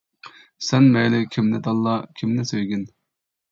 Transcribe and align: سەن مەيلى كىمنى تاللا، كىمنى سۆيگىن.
سەن 0.67 0.87
مەيلى 0.95 1.19
كىمنى 1.35 1.61
تاللا، 1.69 1.95
كىمنى 2.23 2.49
سۆيگىن. 2.55 2.85